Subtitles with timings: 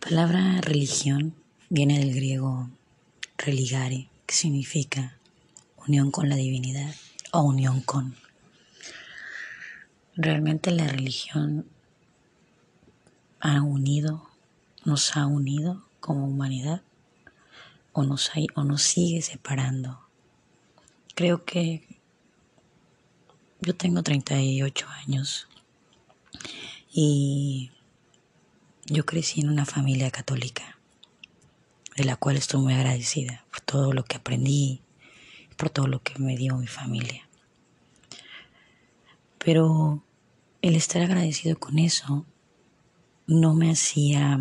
[0.00, 1.34] palabra religión
[1.68, 2.70] viene del griego
[3.36, 5.18] religare, que significa
[5.86, 6.94] unión con la divinidad
[7.32, 8.16] o unión con.
[10.16, 11.66] Realmente la religión
[13.40, 14.28] ha unido,
[14.84, 16.82] nos ha unido como humanidad
[17.92, 20.00] o nos, o nos sigue separando.
[21.14, 21.86] Creo que
[23.60, 25.46] yo tengo 38 años
[26.90, 27.70] y
[28.90, 30.78] yo crecí en una familia católica,
[31.96, 34.82] de la cual estoy muy agradecida por todo lo que aprendí,
[35.56, 37.28] por todo lo que me dio mi familia.
[39.38, 40.02] Pero
[40.60, 42.26] el estar agradecido con eso
[43.26, 44.38] no me hacía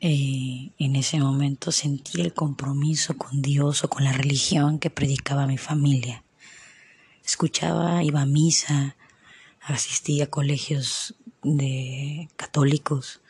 [0.00, 5.46] eh, en ese momento sentir el compromiso con Dios o con la religión que predicaba
[5.46, 6.24] mi familia.
[7.24, 8.96] Escuchaba, iba a misa,
[9.62, 13.20] asistía a colegios de católicos,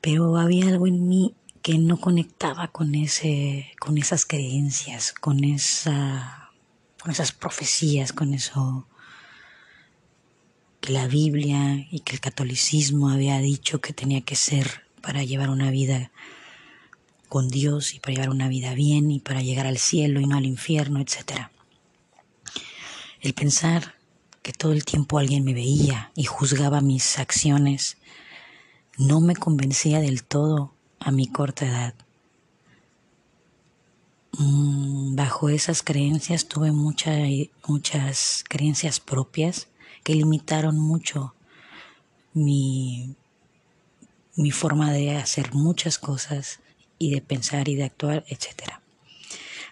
[0.00, 6.50] pero había algo en mí que no conectaba con ese, con esas creencias, con esa,
[7.00, 8.86] con esas profecías, con eso
[10.80, 15.48] que la Biblia y que el catolicismo había dicho que tenía que ser para llevar
[15.48, 16.12] una vida
[17.30, 20.36] con Dios y para llevar una vida bien y para llegar al cielo y no
[20.36, 21.48] al infierno, etc.
[23.20, 23.94] El pensar
[24.44, 27.96] que todo el tiempo alguien me veía y juzgaba mis acciones,
[28.98, 31.94] no me convencía del todo a mi corta edad.
[34.32, 39.68] Mm, bajo esas creencias tuve muchas creencias propias
[40.02, 41.34] que limitaron mucho
[42.34, 43.16] mi,
[44.36, 46.60] mi forma de hacer muchas cosas
[46.98, 48.74] y de pensar y de actuar, etc.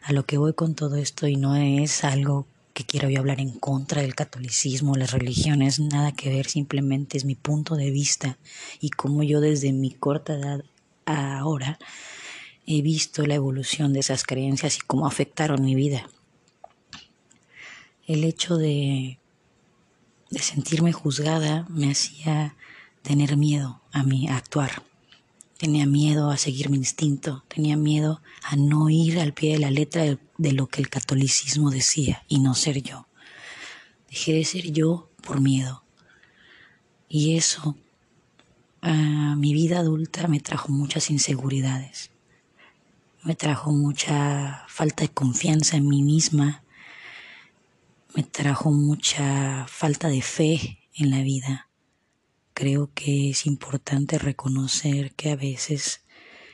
[0.02, 2.46] A lo que voy con todo esto y no es algo
[2.84, 7.34] quiero yo hablar en contra del catolicismo, las religiones, nada que ver, simplemente es mi
[7.34, 8.38] punto de vista
[8.80, 10.64] y cómo yo desde mi corta edad
[11.04, 11.78] ahora
[12.66, 16.08] he visto la evolución de esas creencias y cómo afectaron mi vida.
[18.06, 19.18] El hecho de,
[20.30, 22.56] de sentirme juzgada me hacía
[23.02, 24.82] tener miedo a mí, a actuar.
[25.58, 29.70] Tenía miedo a seguir mi instinto, tenía miedo a no ir al pie de la
[29.70, 33.06] letra de, lo que el catolicismo decía y no ser yo.
[34.10, 35.84] Dejé de ser yo por miedo.
[37.08, 37.76] Y eso
[38.80, 42.10] a mi vida adulta me trajo muchas inseguridades.
[43.22, 46.64] Me trajo mucha falta de confianza en mí misma.
[48.14, 51.68] Me trajo mucha falta de fe en la vida
[52.54, 56.02] creo que es importante reconocer que a veces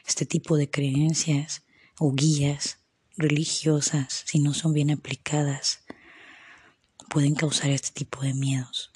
[0.06, 1.64] este tipo de creencias
[1.98, 2.78] o guías
[3.18, 5.80] religiosas, si no son bien aplicadas,
[7.10, 8.92] pueden causar este tipo de miedos,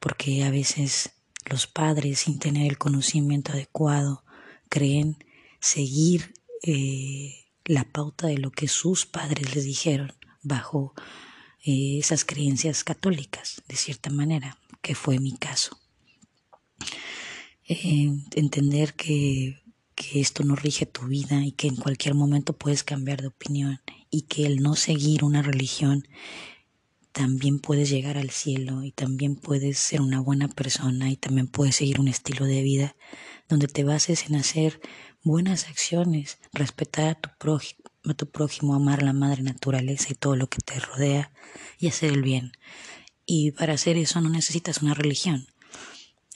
[0.00, 1.10] porque a veces
[1.46, 4.24] los padres, sin tener el conocimiento adecuado,
[4.68, 5.16] creen
[5.60, 10.12] seguir eh, la pauta de lo que sus padres les dijeron
[10.42, 10.94] bajo
[11.64, 15.78] eh, esas creencias católicas, de cierta manera, que fue mi caso.
[17.66, 19.62] Eh, entender que,
[19.94, 23.80] que esto no rige tu vida y que en cualquier momento puedes cambiar de opinión
[24.10, 26.06] y que el no seguir una religión
[27.12, 31.76] también puedes llegar al cielo y también puedes ser una buena persona y también puedes
[31.76, 32.96] seguir un estilo de vida
[33.48, 34.80] donde te bases en hacer
[35.22, 40.34] buenas acciones, respetar a tu prójimo, a tu prójimo amar la madre naturaleza y todo
[40.34, 41.32] lo que te rodea
[41.78, 42.52] y hacer el bien.
[43.26, 45.46] Y para hacer eso no necesitas una religión.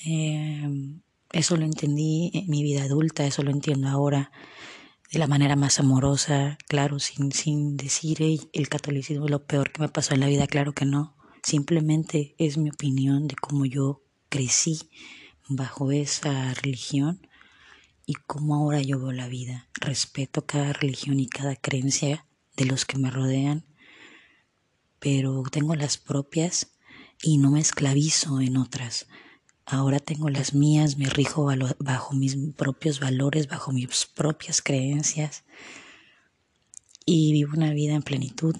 [0.06, 1.00] Eh,
[1.32, 4.30] eso lo entendí en mi vida adulta, eso lo entiendo ahora
[5.10, 8.18] de la manera más amorosa, claro, sin, sin decir
[8.52, 11.16] el catolicismo es lo peor que me pasó en la vida, claro que no.
[11.42, 14.90] Simplemente es mi opinión de cómo yo crecí
[15.48, 17.26] bajo esa religión
[18.04, 19.68] y cómo ahora yo veo la vida.
[19.80, 23.64] Respeto cada religión y cada creencia de los que me rodean,
[24.98, 26.74] pero tengo las propias
[27.22, 29.06] y no me esclavizo en otras.
[29.70, 31.46] Ahora tengo las mías, me rijo
[31.78, 35.44] bajo mis propios valores, bajo mis propias creencias
[37.04, 38.56] y vivo una vida en plenitud,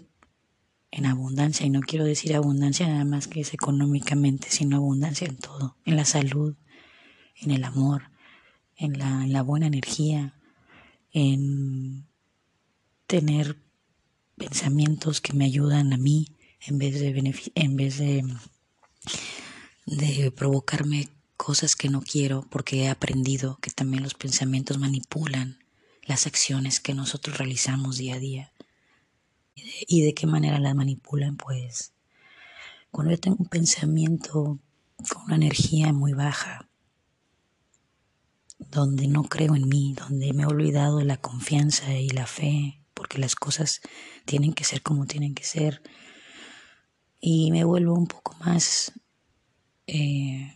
[0.90, 1.64] en abundancia.
[1.64, 5.96] Y no quiero decir abundancia nada más que es económicamente, sino abundancia en todo, en
[5.96, 6.56] la salud,
[7.36, 8.10] en el amor,
[8.76, 10.34] en la, en la buena energía,
[11.12, 12.06] en
[13.06, 13.56] tener
[14.36, 18.24] pensamientos que me ayudan a mí en vez de, en vez de
[19.90, 25.58] de provocarme cosas que no quiero porque he aprendido que también los pensamientos manipulan
[26.02, 28.52] las acciones que nosotros realizamos día a día.
[29.86, 31.36] ¿Y de, qué manera las manipulan?
[31.36, 31.92] Pues
[32.90, 34.58] cuando yo tengo un pensamiento
[35.08, 36.68] con una energía muy baja,
[38.58, 42.80] donde no creo en mí, donde me he olvidado de la confianza y la fe,
[42.94, 43.80] porque las cosas
[44.24, 45.82] tienen que ser como tienen que ser.
[47.20, 48.92] Y me vuelvo un poco más
[49.88, 50.54] eh,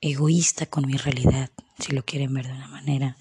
[0.00, 3.16] egoísta con mi realidad, si lo quieren ver de una manera.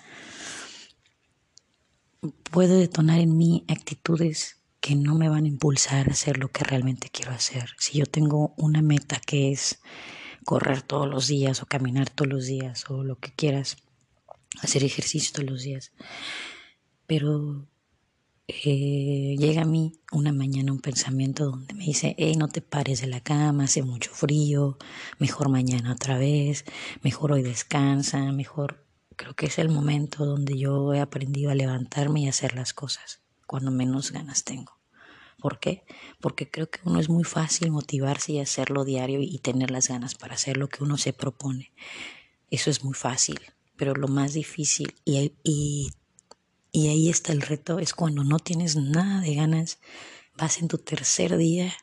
[2.51, 6.63] Puedo detonar en mí actitudes que no me van a impulsar a hacer lo que
[6.63, 7.71] realmente quiero hacer.
[7.77, 9.81] Si yo tengo una meta que es
[10.45, 13.77] correr todos los días o caminar todos los días o lo que quieras,
[14.61, 15.91] hacer ejercicio todos los días,
[17.07, 17.67] pero
[18.47, 23.01] eh, llega a mí una mañana un pensamiento donde me dice, hey, no te pares
[23.01, 24.77] de la cama, hace mucho frío,
[25.18, 26.65] mejor mañana otra vez,
[27.01, 28.83] mejor hoy descansa, mejor...
[29.18, 33.21] Creo que es el momento donde yo he aprendido a levantarme y hacer las cosas,
[33.47, 34.75] cuando menos ganas tengo.
[35.39, 35.86] ¿Por qué?
[36.19, 40.15] Porque creo que uno es muy fácil motivarse y hacerlo diario y tener las ganas
[40.15, 41.71] para hacer lo que uno se propone.
[42.50, 43.39] Eso es muy fácil,
[43.77, 45.92] pero lo más difícil y, y,
[46.75, 49.80] y ahí está el reto, es cuando no tienes nada de ganas,
[50.38, 51.74] vas en tu tercer día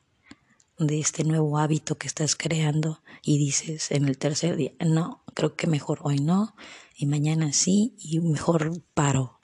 [0.78, 5.56] de este nuevo hábito que estás creando y dices en el tercer día, no, creo
[5.56, 6.54] que mejor hoy no
[6.94, 9.40] y mañana sí y mejor paro,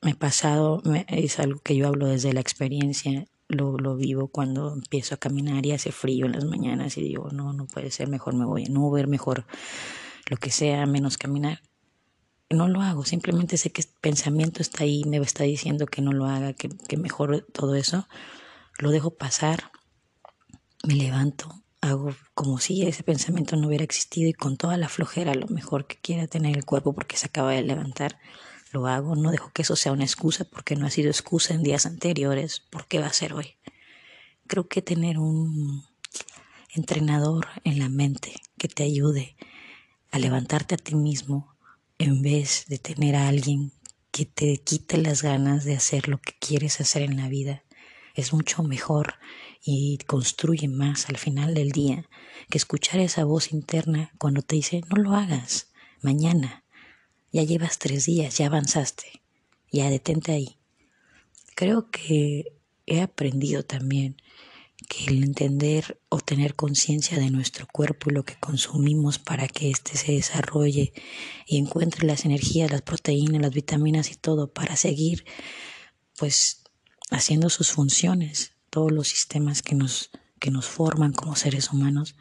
[0.00, 4.72] me he pasado, es algo que yo hablo desde la experiencia, lo, lo, vivo cuando
[4.72, 8.06] empiezo a caminar y hace frío en las mañanas y digo, no, no puede ser,
[8.06, 9.44] mejor me voy en Uber, mejor
[10.26, 11.62] lo que sea, menos caminar.
[12.50, 16.12] No lo hago, simplemente sé que el pensamiento está ahí, me está diciendo que no
[16.12, 18.08] lo haga, que, que mejor todo eso.
[18.78, 19.70] Lo dejo pasar,
[20.82, 25.34] me levanto, hago como si ese pensamiento no hubiera existido y con toda la flojera,
[25.34, 28.18] lo mejor que quiera tener el cuerpo porque se acaba de levantar
[28.72, 31.62] lo hago, no dejo que eso sea una excusa porque no ha sido excusa en
[31.62, 33.56] días anteriores, ¿por qué va a ser hoy?
[34.46, 35.84] Creo que tener un
[36.74, 39.36] entrenador en la mente que te ayude
[40.12, 41.56] a levantarte a ti mismo
[42.00, 43.72] en vez de tener a alguien
[44.10, 47.62] que te quite las ganas de hacer lo que quieres hacer en la vida
[48.14, 49.14] es mucho mejor
[49.62, 52.08] y construye más al final del día
[52.50, 55.68] que escuchar esa voz interna cuando te dice no lo hagas
[56.02, 56.64] mañana
[57.32, 59.22] ya llevas tres días, ya avanzaste,
[59.70, 60.56] ya detente ahí.
[61.54, 62.56] Creo que
[62.86, 64.20] he aprendido también
[64.88, 69.70] que el entender o tener conciencia de nuestro cuerpo y lo que consumimos para que
[69.70, 70.92] éste se desarrolle
[71.46, 75.24] y encuentre las energías, las proteínas, las vitaminas y todo para seguir
[76.18, 76.62] pues
[77.10, 82.14] haciendo sus funciones, todos los sistemas que nos, que nos forman como seres humanos,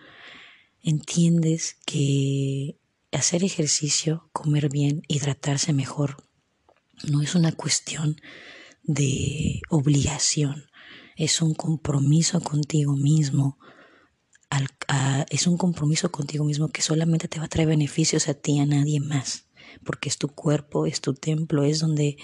[0.82, 2.78] entiendes que
[3.12, 6.24] hacer ejercicio, comer bien, hidratarse mejor,
[7.04, 8.20] no es una cuestión
[8.84, 10.69] de obligación,
[11.20, 13.60] es un compromiso contigo mismo,
[15.30, 18.66] es un compromiso contigo mismo que solamente te va a traer beneficios a ti, a
[18.66, 19.50] nadie más,
[19.84, 22.16] porque es tu cuerpo, es tu templo, es donde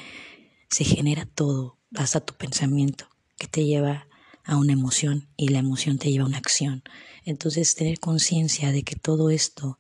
[0.69, 4.07] se genera todo, hasta tu pensamiento, que te lleva
[4.45, 6.81] a una emoción y la emoción te lleva a una acción.
[7.25, 9.77] Entonces, tener conciencia de que todo esto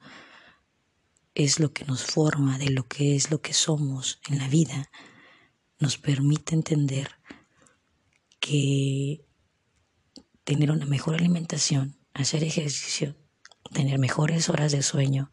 [1.35, 4.91] es lo que nos forma, de lo que es lo que somos en la vida,
[5.79, 7.11] nos permite entender
[8.45, 9.25] que
[10.43, 13.15] tener una mejor alimentación, hacer ejercicio,
[13.73, 15.31] tener mejores horas de sueño,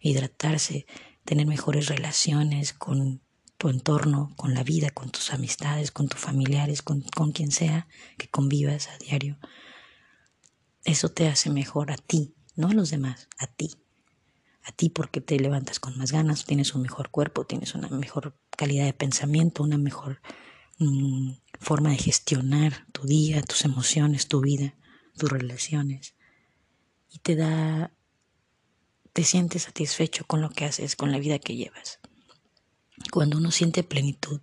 [0.00, 0.84] hidratarse,
[1.24, 3.22] tener mejores relaciones con
[3.56, 7.86] tu entorno, con la vida, con tus amistades, con tus familiares, con, con quien sea
[8.18, 9.38] que convivas a diario.
[10.82, 13.70] Eso te hace mejor a ti, no a los demás, a ti
[14.64, 18.36] a ti porque te levantas con más ganas, tienes un mejor cuerpo, tienes una mejor
[18.50, 20.20] calidad de pensamiento, una mejor
[20.78, 24.74] mm, forma de gestionar tu día, tus emociones, tu vida,
[25.16, 26.14] tus relaciones.
[27.10, 27.92] Y te da,
[29.12, 32.00] te sientes satisfecho con lo que haces, con la vida que llevas.
[33.12, 34.40] Cuando uno siente plenitud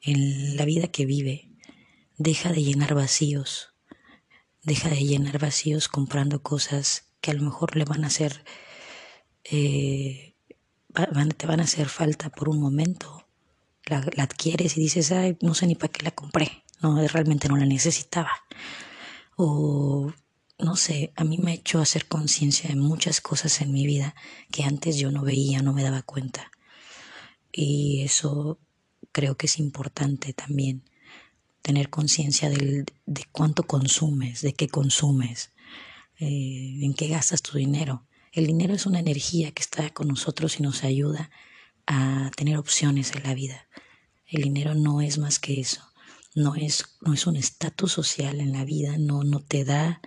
[0.00, 1.50] en la vida que vive,
[2.18, 3.74] deja de llenar vacíos,
[4.62, 8.44] deja de llenar vacíos comprando cosas que a lo mejor le van a hacer
[9.44, 10.36] eh,
[11.36, 13.21] te van a hacer falta por un momento.
[13.86, 17.56] La, adquieres y dices, ay, no sé ni para qué la compré, no, realmente no
[17.56, 18.30] la necesitaba.
[19.36, 20.12] O,
[20.58, 24.14] no sé, a mí me ha hecho hacer conciencia de muchas cosas en mi vida
[24.50, 26.50] que antes yo no veía, no me daba cuenta.
[27.50, 28.58] Y eso
[29.10, 30.84] creo que es importante también,
[31.60, 32.84] tener conciencia de
[33.32, 35.52] cuánto consumes, de qué consumes,
[36.18, 38.06] eh, en qué gastas tu dinero.
[38.32, 41.30] El dinero es una energía que está con nosotros y nos ayuda
[41.86, 43.68] a tener opciones en la vida.
[44.26, 45.82] El dinero no es más que eso.
[46.34, 50.00] No es, no es un estatus social en la vida, no, no te da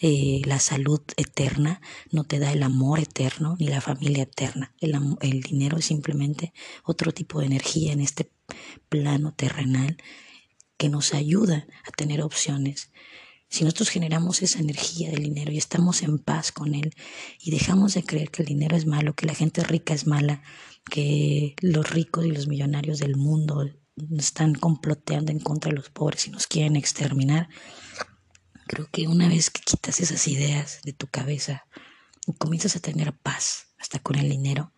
[0.00, 4.72] eh, la salud eterna, no te da el amor eterno ni la familia eterna.
[4.80, 8.30] El, el dinero es simplemente otro tipo de energía en este
[8.88, 9.98] plano terrenal
[10.78, 12.90] que nos ayuda a tener opciones.
[13.50, 16.94] Si nosotros generamos esa energía del dinero y estamos en paz con él
[17.40, 20.42] y dejamos de creer que el dinero es malo, que la gente rica es mala,
[20.90, 23.68] que los ricos y los millonarios del mundo
[24.16, 27.48] están comploteando en contra de los pobres y nos quieren exterminar,
[28.66, 31.66] creo que una vez que quitas esas ideas de tu cabeza
[32.26, 34.72] y comienzas a tener paz hasta con el dinero,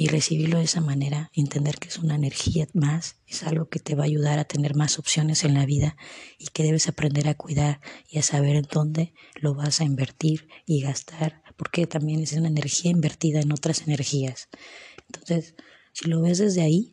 [0.00, 3.94] y recibirlo de esa manera, entender que es una energía más, es algo que te
[3.94, 5.94] va a ayudar a tener más opciones en la vida
[6.38, 10.48] y que debes aprender a cuidar y a saber en dónde lo vas a invertir
[10.64, 14.48] y gastar, porque también es una energía invertida en otras energías.
[15.12, 15.54] Entonces,
[15.92, 16.90] si lo ves desde ahí,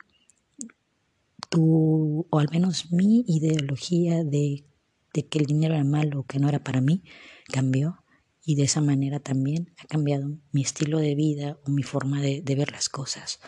[1.50, 4.66] tú, o al menos mi ideología de,
[5.14, 7.04] de que el dinero era malo o que no era para mí,
[7.52, 8.04] cambió
[8.48, 12.42] y de esa manera también ha cambiado mi estilo de vida o mi forma de,
[12.56, 13.42] ver las cosas.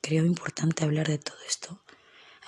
[0.00, 1.84] Creo importante hablar de todo esto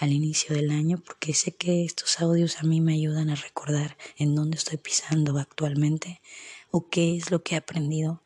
[0.01, 3.97] al inicio del año porque sé que estos audios a mí me ayudan a recordar
[4.17, 6.21] en dónde estoy pisando actualmente
[6.73, 8.25] o qué es lo que he aprendido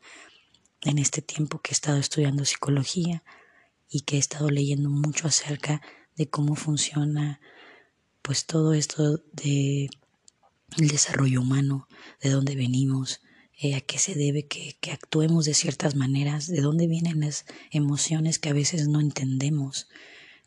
[0.85, 3.23] en este tiempo que he estado estudiando psicología
[3.89, 5.81] y que he estado leyendo mucho acerca
[6.15, 7.39] de cómo funciona
[8.21, 9.89] pues todo esto de
[10.77, 11.87] el desarrollo humano,
[12.21, 13.21] de dónde venimos,
[13.57, 17.45] eh, a qué se debe que, que, actuemos de ciertas maneras, de dónde vienen las
[17.71, 19.87] emociones que a veces no entendemos,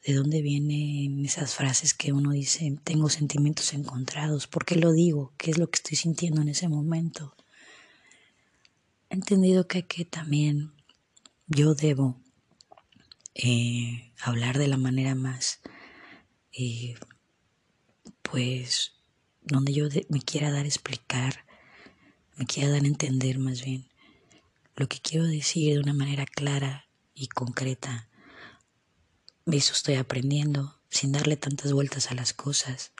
[0.04, 5.32] de dónde vienen esas frases que uno dice, tengo sentimientos encontrados, ¿por qué lo digo?
[5.38, 7.34] ¿Qué es lo que estoy sintiendo en ese momento?
[9.10, 10.72] He entendido que, que también
[11.46, 12.20] yo debo
[13.34, 15.60] eh, hablar de la manera más,
[16.52, 16.94] eh,
[18.22, 18.92] pues,
[19.40, 21.46] donde yo me quiera dar a explicar,
[22.36, 23.88] me quiera dar a entender más bien
[24.76, 28.08] lo que quiero decir de una manera clara y concreta.
[29.46, 32.92] Eso estoy aprendiendo sin darle tantas vueltas a las cosas.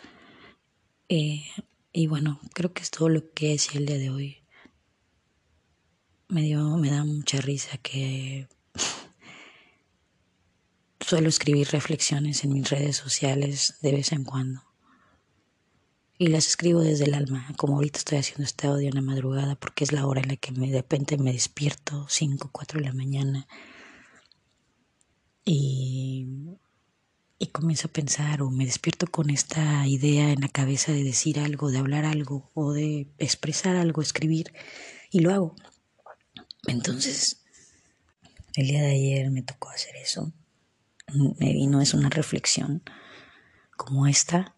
[1.08, 1.44] Eh,
[1.92, 4.37] y bueno, creo que es todo lo que decía el día de hoy.
[6.28, 8.48] Me, dio, me da mucha risa que
[11.00, 14.68] suelo escribir reflexiones en mis redes sociales de vez en cuando
[16.18, 19.54] y las escribo desde el alma, como ahorita estoy haciendo este audio en la madrugada,
[19.54, 22.86] porque es la hora en la que me, de repente me despierto, 5, 4 de
[22.86, 23.46] la mañana,
[25.44, 26.26] y,
[27.38, 31.38] y comienzo a pensar o me despierto con esta idea en la cabeza de decir
[31.38, 34.52] algo, de hablar algo o de expresar algo, escribir,
[35.10, 35.56] y lo hago.
[36.66, 37.44] Entonces,
[38.54, 40.32] el día de ayer me tocó hacer eso.
[41.14, 42.82] Me vino, es una reflexión
[43.76, 44.56] como esta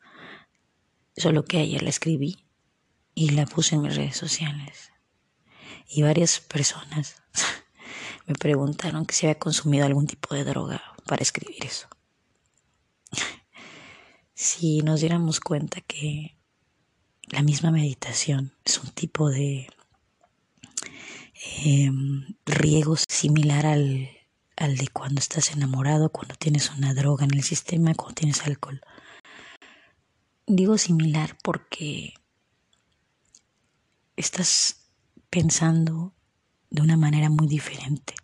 [1.21, 2.47] Solo que ayer la escribí
[3.15, 4.91] y la puse en mis redes sociales.
[5.87, 7.17] Y varias personas
[8.27, 11.89] me preguntaron que si había consumido algún tipo de droga para escribir eso.
[14.33, 16.39] Si nos diéramos cuenta que
[17.27, 19.69] la misma meditación es un tipo de
[21.43, 21.91] eh,
[22.47, 24.11] riego similar al,
[24.57, 28.81] al de cuando estás enamorado, cuando tienes una droga en el sistema, cuando tienes alcohol.
[30.47, 32.15] Digo similar porque
[34.17, 34.91] estás
[35.31, 36.13] pensando
[36.69, 38.15] de una manera muy diferente.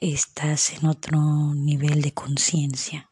[0.00, 1.18] Estás en otro
[1.54, 3.10] nivel de conciencia.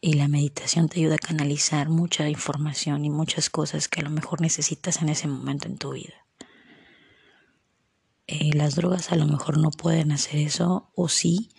[0.00, 4.10] Y la meditación te ayuda a canalizar mucha información y muchas cosas que a lo
[4.10, 6.21] mejor necesitas en ese momento en tu vida.
[8.34, 11.50] Eh, las drogas a lo mejor no pueden hacer eso, o sí,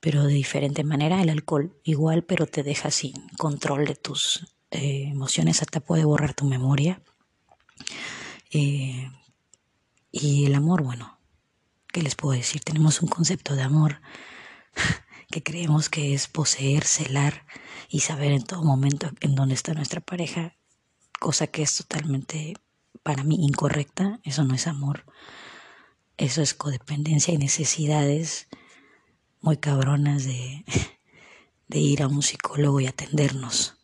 [0.00, 1.22] pero de diferente manera.
[1.22, 6.34] El alcohol igual, pero te deja sin control de tus eh, emociones, hasta puede borrar
[6.34, 7.00] tu memoria.
[8.50, 9.08] Eh,
[10.10, 11.20] y el amor, bueno,
[11.92, 12.62] ¿qué les puedo decir?
[12.62, 14.00] Tenemos un concepto de amor
[15.30, 17.46] que creemos que es poseer, celar
[17.88, 20.56] y saber en todo momento en dónde está nuestra pareja,
[21.20, 22.54] cosa que es totalmente
[23.04, 25.04] para mí incorrecta, eso no es amor,
[26.18, 28.48] eso es codependencia y necesidades
[29.40, 30.24] muy cabronas
[31.68, 33.78] de, ir a un psicólogo y atendernos,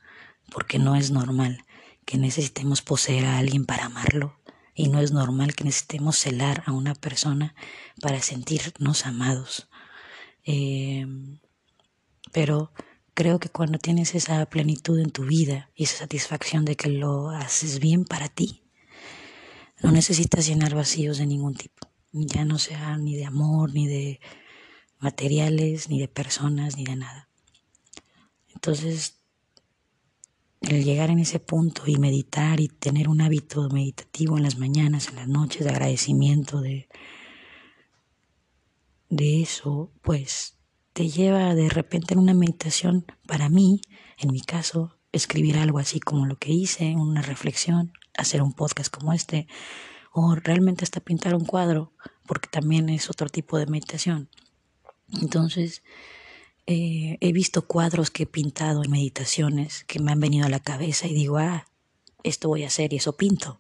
[0.50, 1.64] porque no es normal
[2.04, 4.38] que necesitemos poseer a alguien para amarlo
[4.74, 7.54] y no es normal que necesitemos celar a una persona
[8.00, 9.68] para sentirnos amados.
[10.44, 11.06] Eh,
[12.32, 12.72] pero
[13.14, 17.30] creo que cuando tienes esa plenitud en tu vida y esa satisfacción de que lo
[17.30, 18.64] haces bien para ti,
[19.82, 24.20] no necesitas llenar vacíos de ningún tipo, ya no sea ni de amor, ni de
[25.00, 27.28] materiales, ni de personas, ni de nada.
[28.54, 29.20] Entonces,
[30.60, 35.08] el llegar en ese punto y meditar y tener un hábito meditativo en las mañanas,
[35.08, 36.88] en las noches, de agradecimiento, de,
[39.10, 40.56] de eso, pues
[40.92, 43.80] te lleva de repente en una meditación, para mí,
[44.18, 48.94] en mi caso, escribir algo así como lo que hice, una reflexión, hacer un podcast
[48.94, 49.48] como este,
[50.16, 51.92] o realmente hasta pintar un cuadro,
[52.24, 54.30] porque también es otro tipo de meditación.
[55.20, 55.82] Entonces,
[56.66, 60.60] eh, he visto cuadros que he pintado en meditaciones que me han venido a la
[60.60, 61.66] cabeza y digo, ah,
[62.22, 63.58] esto voy a hacer y eso pinto.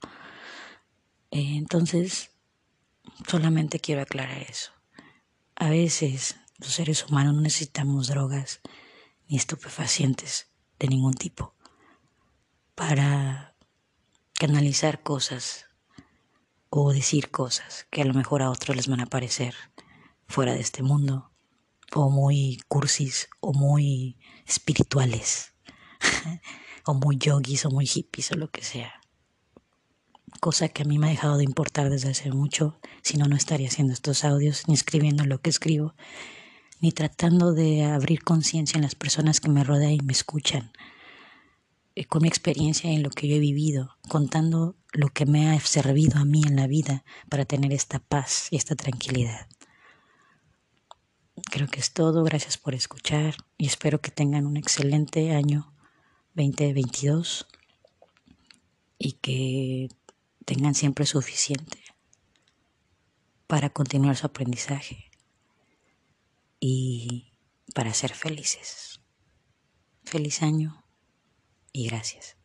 [1.32, 2.30] Eh, entonces,
[3.28, 4.70] solamente quiero aclarar eso.
[5.56, 8.60] A veces los seres humanos no necesitamos drogas
[9.26, 10.46] ni estupefacientes
[10.78, 11.52] de ningún tipo
[12.76, 13.56] para
[14.34, 15.63] canalizar cosas
[16.76, 19.54] o decir cosas que a lo mejor a otros les van a parecer
[20.26, 21.30] fuera de este mundo
[21.94, 25.54] o muy cursis o muy espirituales
[26.84, 28.92] o muy yogis o muy hippies o lo que sea.
[30.40, 33.36] Cosa que a mí me ha dejado de importar desde hace mucho, si no, no
[33.36, 35.94] estaría haciendo estos audios, ni escribiendo lo que escribo,
[36.80, 40.72] ni tratando de abrir conciencia en las personas que me rodean y me escuchan,
[41.94, 45.60] eh, con mi experiencia en lo que yo he vivido, contando lo que me ha
[45.60, 49.48] servido a mí en la vida para tener esta paz y esta tranquilidad.
[51.50, 52.24] Creo que es todo.
[52.24, 55.72] Gracias por escuchar y espero que tengan un excelente año
[56.34, 57.46] 2022
[58.98, 59.88] y que
[60.44, 61.78] tengan siempre suficiente
[63.46, 65.10] para continuar su aprendizaje
[66.60, 67.32] y
[67.74, 69.00] para ser felices.
[70.04, 70.84] Feliz año
[71.72, 72.36] y gracias.